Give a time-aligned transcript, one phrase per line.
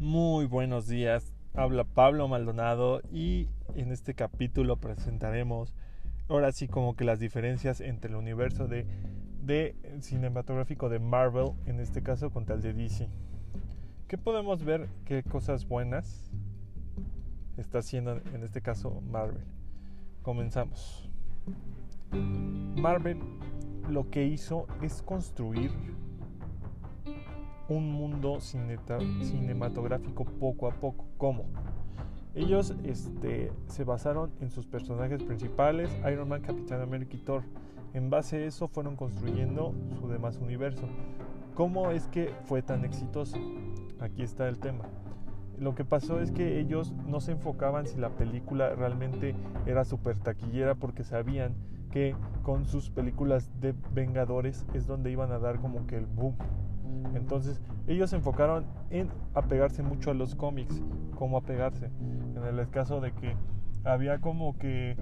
[0.00, 5.76] Muy buenos días, habla Pablo Maldonado y en este capítulo presentaremos
[6.30, 8.86] ahora sí como que las diferencias entre el universo de,
[9.42, 13.10] de cinematográfico de Marvel, en este caso contra el de DC.
[14.08, 14.88] ¿Qué podemos ver?
[15.04, 16.32] ¿Qué cosas buenas
[17.58, 19.44] está haciendo en este caso Marvel?
[20.22, 21.10] Comenzamos.
[22.10, 23.18] Marvel
[23.90, 25.70] lo que hizo es construir
[27.70, 31.06] un mundo cinematográfico poco a poco.
[31.16, 31.44] ¿Cómo?
[32.34, 37.42] Ellos este, se basaron en sus personajes principales, Iron Man, Capitán América y Thor.
[37.94, 40.82] En base a eso fueron construyendo su demás universo.
[41.54, 43.36] ¿Cómo es que fue tan exitoso?
[44.00, 44.84] Aquí está el tema.
[45.58, 49.34] Lo que pasó es que ellos no se enfocaban si la película realmente
[49.66, 51.54] era súper taquillera porque sabían
[51.90, 56.36] que con sus películas de Vengadores es donde iban a dar como que el boom.
[57.14, 60.82] Entonces ellos se enfocaron en apegarse mucho a los cómics,
[61.14, 61.90] como apegarse.
[62.36, 63.34] En el caso de que
[63.84, 64.96] había como que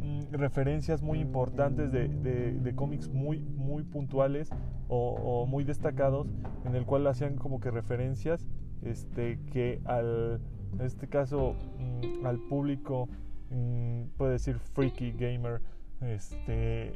[0.00, 4.50] mm, referencias muy importantes de, cómics muy, muy puntuales
[4.88, 6.28] o, muy destacados,
[6.64, 8.46] en el cual hacían como que referencias
[8.82, 10.40] este, que al,
[10.72, 13.08] en este caso mm, al público,
[13.50, 15.60] mm, puede decir freaky gamer,
[16.00, 16.92] este,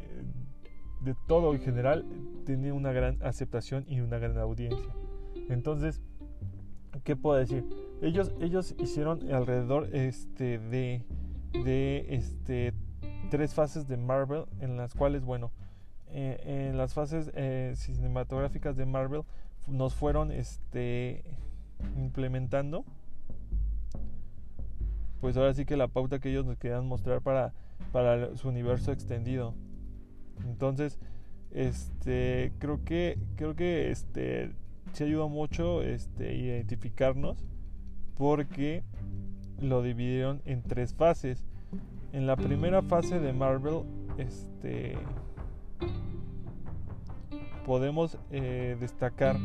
[1.05, 2.05] de todo en general,
[2.45, 4.93] tiene una gran aceptación y una gran audiencia.
[5.49, 6.01] Entonces,
[7.05, 7.65] ¿qué puedo decir?
[8.03, 11.03] Ellos, ellos hicieron alrededor este, de,
[11.65, 12.73] de este,
[13.31, 15.53] tres fases de Marvel, en las cuales, bueno,
[16.09, 19.23] eh, en las fases eh, cinematográficas de Marvel
[19.67, 21.25] nos fueron este,
[21.97, 22.85] implementando
[25.25, 27.55] pues ahora sí que la pauta que ellos nos querían mostrar para,
[27.93, 29.55] para su universo extendido.
[30.45, 30.99] Entonces,
[31.53, 34.51] este, creo que, creo que este,
[34.93, 37.45] se ayudó mucho este, identificarnos
[38.17, 38.83] porque
[39.61, 41.47] lo dividieron en tres fases.
[42.13, 43.83] En la primera fase de Marvel,
[44.19, 44.97] este,
[47.67, 49.37] podemos eh, destacar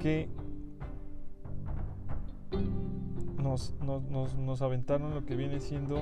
[0.00, 0.28] que
[3.42, 6.00] nos, nos, nos, aventaron lo que viene siendo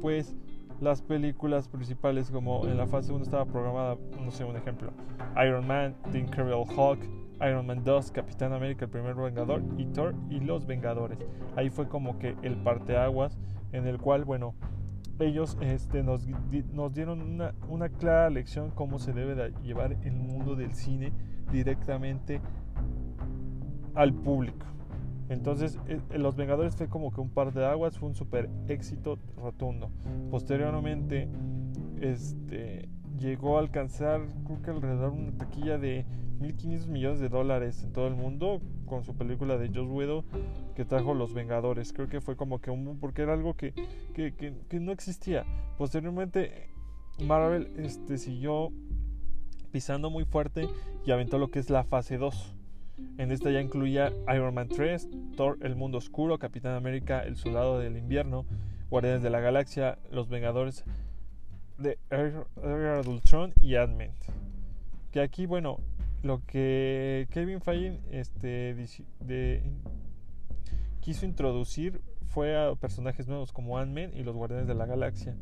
[0.00, 0.34] pues
[0.80, 4.90] las películas principales como en la fase 1 estaba programada, no sé, un ejemplo,
[5.44, 7.00] Iron Man, The Incredible Hulk,
[7.40, 11.18] Iron Man 2, Capitán América, el primer Vengador y Thor y los Vengadores.
[11.56, 13.38] Ahí fue como que el parteaguas
[13.72, 14.54] en el cual, bueno,
[15.18, 16.26] ellos este, nos,
[16.72, 21.12] nos dieron una, una clara lección cómo se debe de llevar el mundo del cine
[21.52, 22.40] directamente
[23.94, 24.66] al público.
[25.28, 29.18] Entonces, eh, Los Vengadores fue como que un par de aguas, fue un super éxito
[29.36, 29.90] rotundo.
[30.30, 31.28] Posteriormente,
[32.00, 36.04] este, llegó a alcanzar, creo que alrededor de una taquilla de
[36.40, 40.24] 1.500 millones de dólares en todo el mundo con su película de Joss Widow
[40.74, 41.92] que trajo Los Vengadores.
[41.92, 43.72] Creo que fue como que un porque era algo que,
[44.14, 45.44] que, que, no existía.
[45.78, 46.68] Posteriormente,
[47.24, 48.70] Marvel este, siguió
[49.70, 50.68] pisando muy fuerte
[51.06, 52.53] y aventó lo que es la fase 2
[53.18, 57.78] en esta ya incluía Iron Man 3, Thor El Mundo Oscuro, Capitán América El Soldado
[57.78, 58.44] del Invierno,
[58.90, 60.84] Guardianes de la Galaxia, Los Vengadores
[61.78, 64.10] de Era Ultron y Ant-Man.
[65.10, 65.78] Que aquí, bueno,
[66.22, 68.76] lo que Kevin Feige este,
[71.00, 75.36] quiso introducir fue a personajes nuevos como Ant-Man y los Guardianes de la Galaxia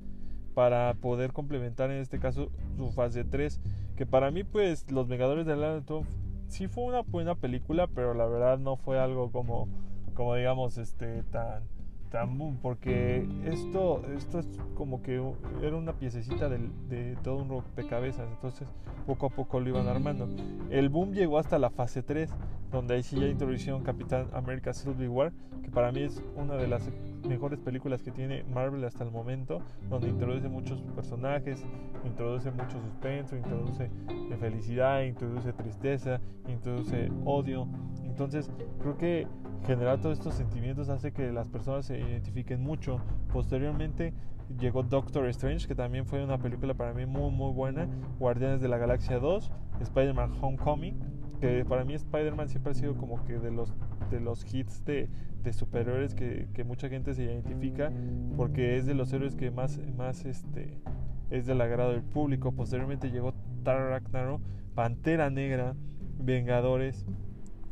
[0.54, 3.60] para poder complementar en este caso su fase 3
[3.96, 5.80] que para mí pues los Vengadores de la
[6.52, 9.68] sí fue una buena película, pero la verdad no fue algo como,
[10.14, 11.62] como digamos, este, tan,
[12.10, 15.22] tan boom, porque esto, esto es como que
[15.62, 18.68] era una piececita de, todo un rompecabezas, entonces
[19.06, 20.28] poco a poco lo iban armando.
[20.70, 22.30] El boom llegó hasta la fase 3,
[22.70, 25.32] donde ahí sí ya introdujeron Capitán America Civil War,
[25.62, 26.82] que para mí es una de las
[27.26, 31.64] mejores películas que tiene Marvel hasta el momento, donde introduce muchos personajes,
[32.04, 33.90] introduce mucho suspenso, introduce
[34.38, 37.68] felicidad, introduce tristeza, introduce odio.
[38.04, 38.50] Entonces,
[38.80, 39.26] creo que
[39.66, 43.00] generar todos estos sentimientos hace que las personas se identifiquen mucho.
[43.32, 44.12] Posteriormente
[44.58, 47.88] llegó Doctor Strange, que también fue una película para mí muy muy buena,
[48.18, 49.50] Guardianes de la Galaxia 2,
[49.80, 50.98] Spider-Man Homecoming,
[51.40, 53.72] que para mí Spider-Man siempre ha sido como que de los
[54.12, 55.08] de los hits de,
[55.42, 57.90] de superhéroes que, que, mucha gente se identifica
[58.36, 60.78] porque es de los héroes que más, más este,
[61.30, 62.52] es del agrado del público.
[62.52, 64.40] Posteriormente llegó Ragnarok,
[64.74, 65.74] Pantera Negra,
[66.18, 67.04] Vengadores,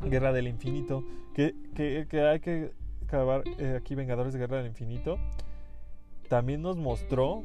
[0.03, 2.73] Guerra del Infinito, que, que, que hay que
[3.03, 5.17] acabar eh, aquí Vengadores de Guerra del Infinito.
[6.27, 7.43] También nos mostró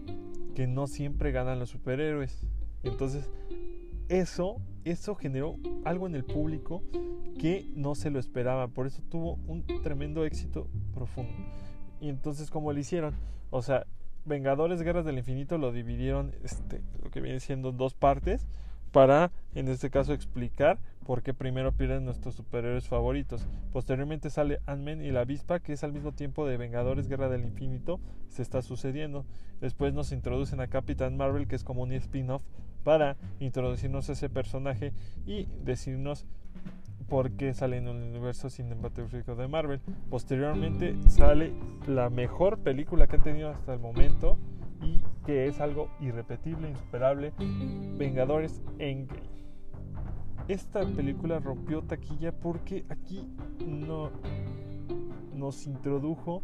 [0.54, 2.46] que no siempre ganan los superhéroes.
[2.82, 3.28] Entonces,
[4.08, 6.84] eso eso generó algo en el público
[7.40, 8.68] que no se lo esperaba.
[8.68, 11.32] Por eso tuvo un tremendo éxito profundo.
[12.00, 13.16] Y entonces, ¿cómo lo hicieron?
[13.50, 13.84] O sea,
[14.24, 18.46] Vengadores Guerras del Infinito lo dividieron, este, lo que viene siendo dos partes,
[18.92, 23.46] para, en este caso, explicar por qué primero pierden nuestros superhéroes favoritos.
[23.72, 27.44] Posteriormente sale Ant-Man y la avispa, que es al mismo tiempo de Vengadores Guerra del
[27.44, 29.24] Infinito, se está sucediendo.
[29.60, 32.42] Después nos introducen a Capitán Marvel, que es como un spin-off,
[32.82, 34.92] para introducirnos a ese personaje
[35.26, 36.26] y decirnos
[37.08, 39.80] por qué sale en el universo cinematográfico de Marvel.
[40.10, 41.52] Posteriormente sale
[41.86, 44.38] la mejor película que han tenido hasta el momento
[44.82, 47.32] y que es algo irrepetible, insuperable,
[47.98, 49.28] Vengadores Endgame.
[50.46, 53.28] Esta película rompió taquilla porque aquí
[53.66, 54.10] no
[55.34, 56.42] nos introdujo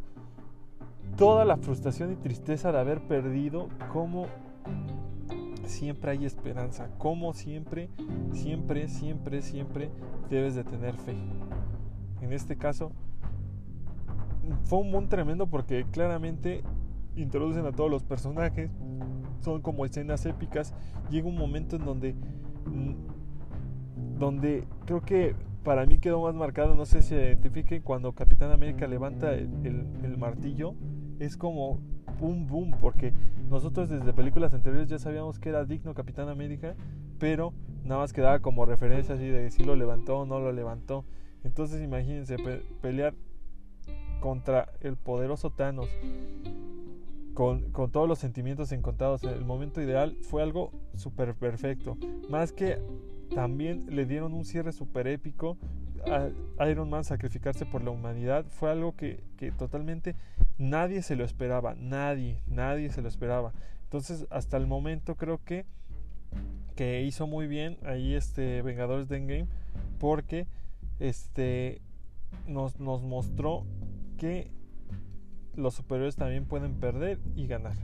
[1.17, 4.27] toda la frustración y tristeza de haber perdido como
[5.65, 7.89] siempre hay esperanza, como siempre,
[8.33, 9.91] siempre, siempre, siempre
[10.29, 11.15] debes de tener fe.
[12.21, 12.91] En este caso,
[14.65, 16.65] fue un boom tremendo porque claramente
[17.17, 18.71] introducen a todos los personajes,
[19.41, 20.75] son como escenas épicas.
[21.11, 22.15] Llega un momento en donde,
[22.67, 28.13] mm, donde creo que para mí quedó más marcado, no sé si se identifique, cuando
[28.13, 30.75] Capitán América levanta el martillo,
[31.19, 31.81] es como
[32.19, 33.13] boom, boom, porque
[33.49, 36.75] nosotros desde películas anteriores ya sabíamos que era digno Capitán América,
[37.19, 37.53] pero
[37.85, 41.05] nada más quedaba como referencia así de si lo levantó o no lo levantó.
[41.45, 42.37] Entonces imagínense
[42.81, 43.15] pelear
[44.21, 45.89] contra el poderoso Thanos
[47.35, 51.97] con, todos los sentimientos encontrados en el momento ideal fue algo súper perfecto.
[52.29, 52.79] Más que
[53.35, 55.57] también le dieron un cierre súper épico
[56.59, 60.17] a Iron Man sacrificarse por la humanidad fue algo que, que, totalmente
[60.59, 63.53] nadie se lo esperaba, nadie, nadie se lo esperaba.
[63.85, 65.65] Entonces, hasta el momento creo que,
[66.75, 69.47] que hizo muy bien ahí este Vengadores de Endgame
[69.99, 70.47] porque
[70.99, 71.83] este
[72.47, 73.65] nos, nos mostró
[74.19, 74.51] que
[75.55, 77.77] los superiores también pueden perder y ganar.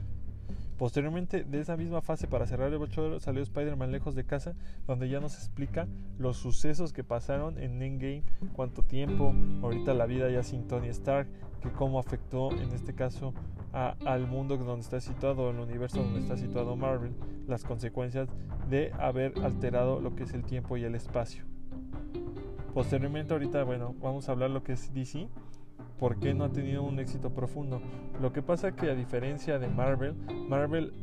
[0.79, 4.55] Posteriormente de esa misma fase para cerrar el broche salió Spider-Man lejos de casa,
[4.87, 8.23] donde ya nos explica los sucesos que pasaron en Endgame,
[8.53, 11.27] cuánto tiempo, ahorita la vida ya sin Tony Stark,
[11.61, 13.33] que cómo afectó en este caso
[13.73, 17.11] al mundo donde está situado, el universo donde está situado Marvel,
[17.45, 18.29] las consecuencias
[18.69, 21.43] de haber alterado lo que es el tiempo y el espacio.
[22.73, 25.27] Posteriormente ahorita, bueno, vamos a hablar lo que es DC
[25.99, 27.81] por qué no ha tenido un éxito profundo.
[28.21, 30.15] Lo que pasa que a diferencia de Marvel,
[30.47, 30.93] Marvel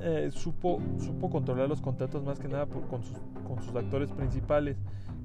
[0.00, 4.76] eh, supo, supo controlar los contratos más que nada con, sus, con sus actores principales.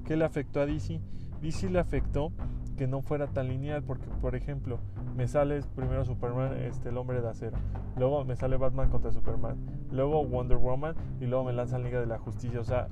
[0.04, 1.00] ¿Qué le afectó a DC?
[1.42, 2.32] DC le afectó
[2.76, 4.78] que no fuera tan lineal porque por ejemplo
[5.16, 7.56] me sale primero Superman este el hombre de acero
[7.96, 9.56] luego me sale Batman contra Superman
[9.90, 12.88] luego Wonder Woman y luego me lanzan Liga de la Justicia o sea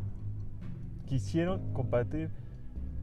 [1.04, 2.30] quisieron compartir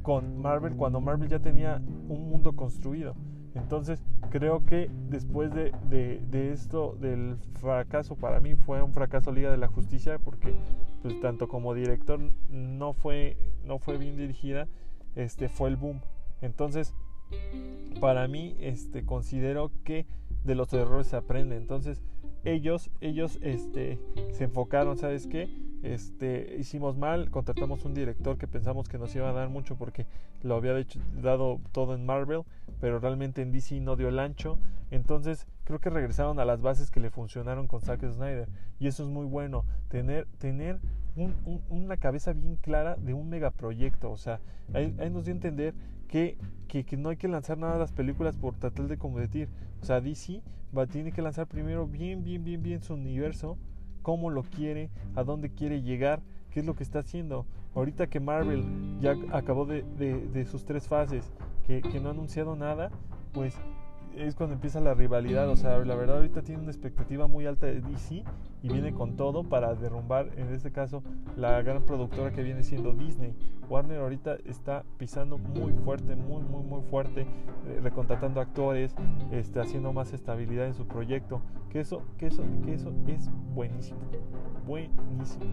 [0.01, 3.15] con Marvel cuando Marvel ya tenía un mundo construido.
[3.53, 9.51] Entonces creo que después de, de, esto, del fracaso, para mí fue un fracaso Liga
[9.51, 10.55] de la Justicia porque
[11.01, 12.19] pues tanto como director
[12.49, 14.67] no fue, no fue bien dirigida,
[15.15, 15.99] este fue el boom.
[16.41, 16.95] Entonces,
[17.99, 20.05] para mí, este, considero que
[20.43, 21.55] de los errores se aprende.
[21.55, 22.01] Entonces,
[22.43, 23.99] ellos, ellos este,
[24.31, 25.49] se enfocaron, ¿sabes qué?
[25.83, 30.05] Este, hicimos mal, contratamos un director que pensamos que nos iba a dar mucho porque
[30.43, 30.73] lo había
[31.21, 32.43] dado todo en Marvel,
[32.79, 34.59] pero realmente en DC no dio el ancho.
[34.91, 38.47] Entonces creo que regresaron a las bases que le funcionaron con Zack Snyder
[38.79, 40.79] y eso es muy bueno, tener, tener
[41.69, 44.11] una cabeza bien clara de un megaproyecto.
[44.11, 44.39] O sea,
[44.73, 45.73] ahí, nos dio a entender
[46.07, 49.49] que, que, no hay que lanzar nada de las películas por tratar de competir.
[49.81, 50.41] O sea, DC
[50.77, 53.57] va, tiene que lanzar primero bien, bien, bien, bien su universo,
[54.01, 57.45] cómo lo quiere, a dónde quiere llegar, qué es lo que está haciendo.
[57.75, 58.63] Ahorita que Marvel
[58.99, 61.31] ya acabó de, sus tres fases,
[61.65, 62.91] que, que no ha anunciado nada,
[63.31, 63.55] pues
[64.15, 65.49] es cuando empieza la rivalidad.
[65.49, 68.23] O sea, la verdad ahorita tiene una expectativa muy alta de DC
[68.63, 71.03] y viene con todo para derrumbar, en este caso,
[71.35, 73.35] la gran productora que viene siendo Disney.
[73.69, 78.95] Warner ahorita está pisando muy fuerte, muy, muy, muy fuerte, eh, recontratando actores,
[79.31, 81.41] este, haciendo más estabilidad en su proyecto.
[81.69, 83.99] Que eso, que eso, que eso es buenísimo.
[84.67, 85.45] Buenísimo.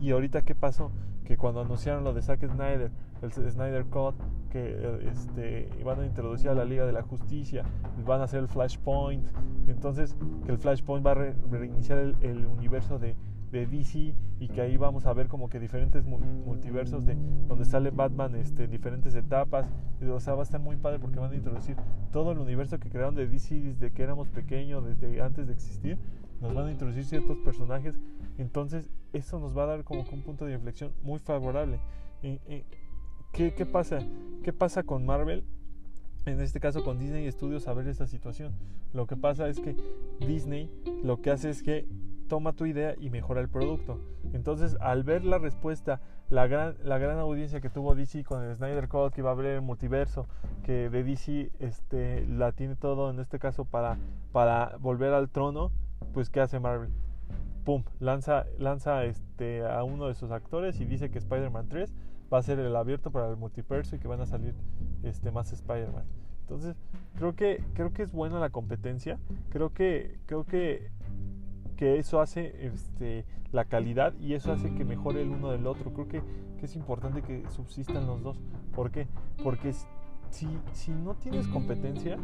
[0.00, 0.90] Y ahorita, ¿qué pasó?
[1.24, 2.90] Que cuando anunciaron lo de Zack Snyder,
[3.22, 4.14] el Snyder Cut,
[4.50, 7.64] que este, van a introducir a la Liga de la Justicia,
[8.06, 9.26] van a hacer el Flashpoint,
[9.66, 11.14] entonces que el Flashpoint va a
[11.50, 13.16] reiniciar el, universo de,
[13.50, 17.16] de, DC y que ahí vamos a ver como que diferentes multiversos de
[17.48, 19.66] donde sale Batman este, en diferentes etapas,
[20.08, 21.76] o sea, va a estar muy padre porque van a introducir
[22.12, 25.98] todo el universo que crearon de DC desde que éramos pequeños, desde antes de existir,
[26.44, 27.98] nos van a introducir ciertos personajes,
[28.36, 31.80] entonces eso nos va a dar como un punto de inflexión muy favorable.
[33.32, 34.00] ¿Qué, ¿Qué pasa?
[34.42, 35.44] ¿Qué pasa con Marvel?
[36.26, 38.52] En este caso con Disney Studios a ver esta situación.
[38.92, 39.74] Lo que pasa es que
[40.20, 40.70] Disney
[41.02, 41.86] lo que hace es que
[42.28, 43.98] toma tu idea y mejora el producto.
[44.32, 48.54] Entonces, al ver la respuesta, la gran, la gran audiencia que tuvo DC con el
[48.54, 50.26] Snyder Code, que iba a abrir el multiverso,
[50.64, 53.98] que de DC este, la tiene todo en este caso para,
[54.32, 55.70] para volver al trono,
[56.12, 56.90] pues ¿qué hace Marvel?
[57.64, 61.94] Pum, lanza, lanza este, a uno de sus actores y dice que Spider-Man 3
[62.32, 64.54] va a ser el abierto para el multiverso y que van a salir
[65.02, 66.04] este, más Spider-Man.
[66.40, 66.76] Entonces,
[67.16, 69.18] creo que, creo que es buena la competencia.
[69.48, 70.90] Creo que, creo que
[71.76, 75.92] que eso hace este, la calidad y eso hace que mejore el uno del otro.
[75.92, 76.22] Creo que,
[76.58, 78.40] que es importante que subsistan los dos.
[78.74, 79.06] ¿Por qué?
[79.42, 79.72] Porque
[80.30, 82.16] si, si no tienes competencia,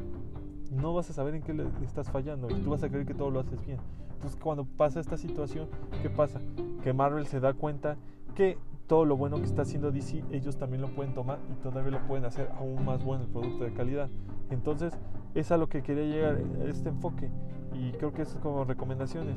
[0.71, 3.15] no vas a saber en qué le estás fallando y tú vas a creer que
[3.15, 3.79] todo lo haces bien.
[4.15, 5.69] Entonces cuando pasa esta situación,
[6.03, 6.41] ¿qué pasa?
[6.83, 7.97] Que Marvel se da cuenta
[8.35, 11.93] que todo lo bueno que está haciendo DC, ellos también lo pueden tomar y todavía
[11.93, 14.09] lo pueden hacer aún más bueno el producto de calidad.
[14.51, 14.99] Entonces,
[15.35, 17.31] es a lo que quería llegar este enfoque
[17.73, 19.37] y creo que eso es como recomendaciones.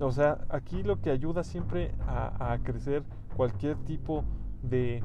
[0.00, 3.02] O sea, aquí lo que ayuda siempre a, crecer
[3.36, 4.24] cualquier tipo
[4.62, 5.02] de,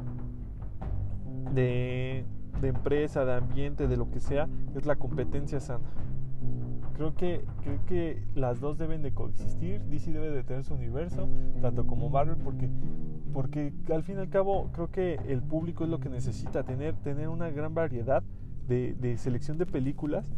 [1.53, 2.25] de,
[2.62, 5.83] de, empresa, de ambiente, de lo que sea, es la competencia sana.
[6.95, 9.81] Creo que, creo que las dos deben de coexistir.
[9.86, 11.27] DC debe de tener su universo,
[11.62, 12.69] tanto como Marvel, porque,
[13.33, 16.95] porque al fin y al cabo creo que el público es lo que necesita, tener,
[16.98, 18.24] tener una gran variedad
[18.67, 20.31] de, de selección de películas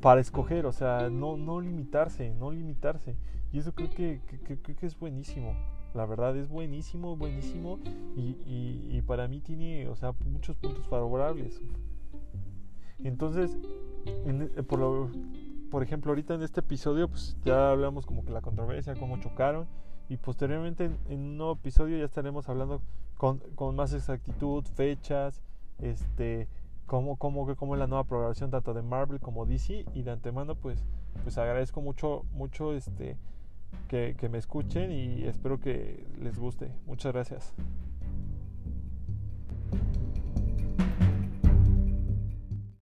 [0.00, 3.16] para escoger, o sea, no, no limitarse, no limitarse.
[3.52, 5.54] Y eso creo que, creo que es buenísimo.
[5.94, 7.78] La verdad es buenísimo, buenísimo.
[8.16, 8.36] Y,
[8.90, 11.60] y, para mí tiene, o sea, muchos puntos favorables.
[13.02, 13.56] Entonces,
[14.06, 15.10] eh, por,
[15.70, 19.66] por ejemplo, ahorita en este episodio, pues ya hablamos como que la controversia, cómo chocaron.
[20.08, 22.80] Y posteriormente en, en un nuevo episodio ya estaremos hablando
[23.18, 25.42] con, con más exactitud, fechas,
[25.78, 26.48] este,
[26.86, 30.54] cómo, cómo, cómo es la nueva programación tanto de Marvel como DC y de antemano
[30.54, 30.82] pues,
[31.22, 33.16] pues agradezco mucho, mucho este,
[33.88, 36.70] que, que me escuchen y espero que les guste.
[36.86, 37.54] Muchas gracias.